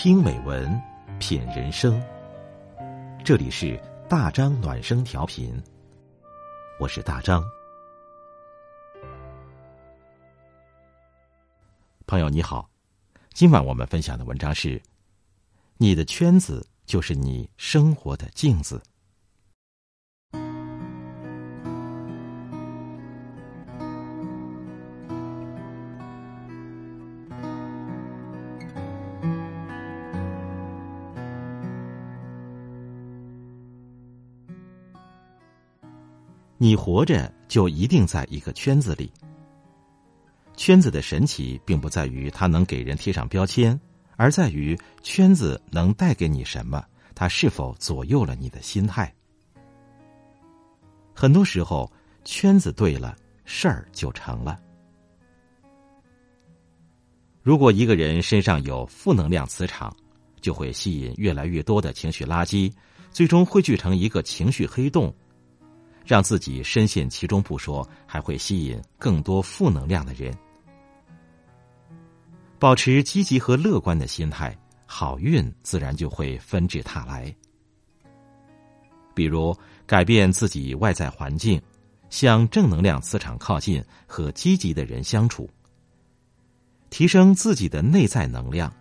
[0.00, 0.80] 听美文，
[1.18, 2.00] 品人生。
[3.24, 3.76] 这里是
[4.08, 5.60] 大张暖声调频，
[6.78, 7.42] 我是大张。
[12.06, 12.70] 朋友你好，
[13.32, 14.80] 今晚我们分享的文章是：
[15.78, 18.80] 你的圈子就是你生活的镜子。
[36.60, 39.10] 你活着就一定在一个圈子里。
[40.56, 43.80] 圈子的神奇，并不在于它能给人贴上标签，
[44.16, 46.84] 而在于圈子能带给你什么，
[47.14, 49.14] 它是否左右了你的心态。
[51.14, 51.90] 很多时候，
[52.24, 54.58] 圈子对了，事儿就成了。
[57.40, 59.94] 如果一个人身上有负能量磁场，
[60.40, 62.72] 就会吸引越来越多的情绪垃圾，
[63.12, 65.14] 最终汇聚成一个情绪黑洞。
[66.08, 70.34] 让自己深陷其中不说，还会吸引更多负能量的人。
[72.58, 74.56] 保持积极和乐观的心态，
[74.86, 77.30] 好运自然就会纷至沓来。
[79.14, 81.60] 比如，改变自己外在环境，
[82.08, 85.46] 向正能量磁场靠近，和积极的人相处，
[86.88, 88.72] 提升自己的内在能量，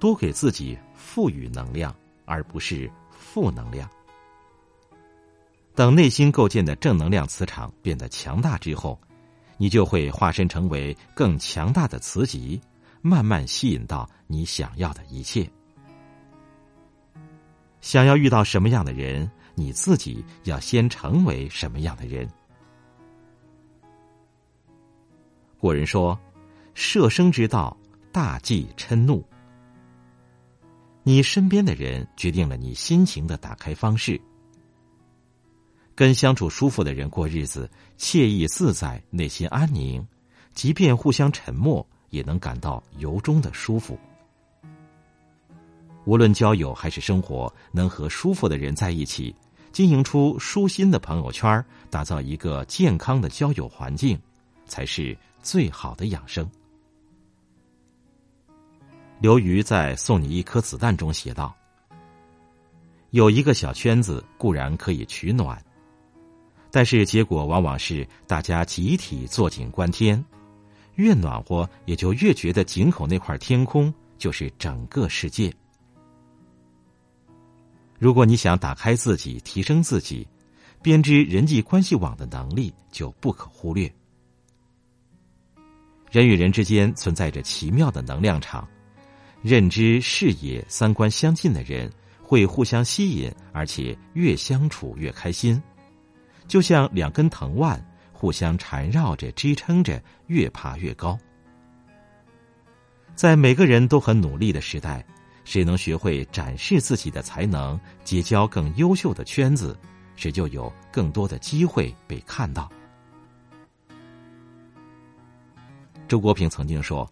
[0.00, 3.88] 多给自己赋予能量，而不是负能量。
[5.74, 8.98] 等内心构建的正能量磁场变得强大之后，
[9.56, 12.60] 你就会化身成为更强大的磁极，
[13.02, 15.50] 慢慢吸引到你想要的一切。
[17.80, 22.28] 想要遇到什么样的人，你自己要先成为什么样的人。
[25.58, 26.18] 古人说
[26.74, 27.76] ：“舍生之道，
[28.12, 29.26] 大忌嗔怒。”
[31.02, 34.20] 你身边的人决定了你心情的打开方式。
[35.94, 40.04] 跟相处舒服的人过日子，惬意自在，内心安宁，
[40.52, 43.96] 即便互相沉默，也能感到由衷的舒服。
[46.04, 49.34] 无论交友还是生活，能和舒服的人在一起，
[49.70, 54.18] 经营出舒心的朋友圈，打造一个健康的交友环境，
[54.66, 56.50] 才是最好的养生。
[59.20, 61.54] 刘瑜在《送你一颗子弹》中写道
[63.10, 65.56] ：“有一个小圈子固然可以取暖。”
[66.74, 70.22] 但是结果往往是大家集体坐井观天，
[70.96, 75.54] 越暖和也就越觉得井口那块天空就是整个世界。
[77.96, 80.26] 如果你想打开自己、提升自己，
[80.82, 83.88] 编织人际关系网的能力就不可忽略。
[86.10, 88.68] 人与人之间存在着奇妙的能量场，
[89.42, 91.88] 认知、视野、三观相近的人
[92.20, 95.62] 会互相吸引，而且越相处越开心。
[96.46, 101.18] 就像两根藤蔓互相缠绕着、支撑着，越爬越高。
[103.14, 105.04] 在每个人都很努力的时代，
[105.44, 109.76] 谁能学会展示自己的才能，结交更优秀的圈子，
[110.16, 112.70] 谁就有更多的机会被看到。
[116.06, 117.10] 周国平曾经说：“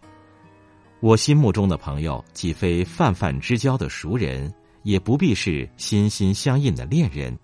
[1.01, 7.37] 我心目中的朋友，既非泛泛之交的熟人，也不必是心心相印的恋人，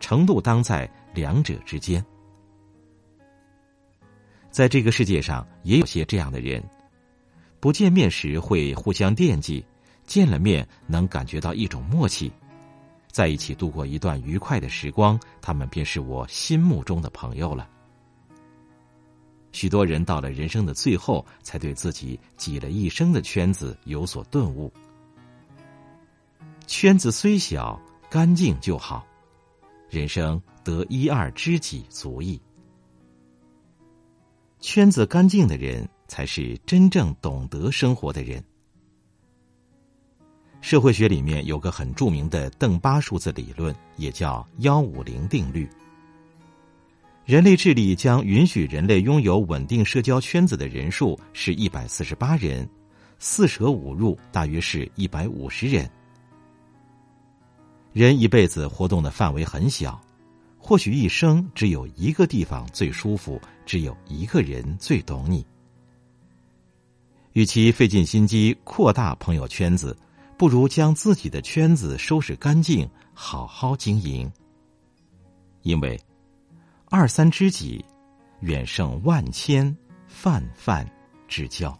[0.00, 2.04] 程度当在。”两者之间，
[4.50, 6.62] 在这个世界上也有些这样的人，
[7.58, 9.64] 不见面时会互相惦记，
[10.04, 12.32] 见了面能感觉到一种默契，
[13.10, 17.68] 在一起度过一段愉快的时光，他们便是我心目中的朋友了。
[19.52, 24.72] 许多人到了人生的最后，才对自己挤了一生的圈子有所顿悟。
[26.68, 29.04] 圈子虽小，干净就好。
[29.90, 32.40] 人生得一二知己足矣。
[34.60, 38.42] 圈子干净的人，才是真正懂得生活的人。
[40.60, 45.68] 社会学里面有个很著名的邓巴数字理论，也叫幺五零定律。
[47.24, 52.68] 人类智力将允许人类拥有稳定社交圈子的人数是一百四十八人，
[53.18, 55.90] 四舍五入大约是一百五十人。
[57.92, 60.00] 人一辈子活动的范围很小，
[60.58, 65.44] 或许一生只有一个地方最舒服，只有一个人最懂你。
[67.32, 69.96] 与其费尽心机扩大朋友圈子，
[70.38, 74.30] 不如将自己的圈子收拾干净，好好经营。
[75.62, 76.00] 因为
[76.86, 77.84] 二三知己，
[78.40, 79.76] 远胜万千
[80.06, 80.88] 泛泛
[81.26, 81.76] 之交。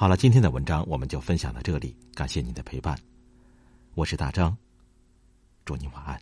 [0.00, 2.98] 好了，今天的文章我们就分享到这里，感谢您的陪伴，
[3.94, 4.56] 我是大张，
[5.66, 6.18] 祝您晚安。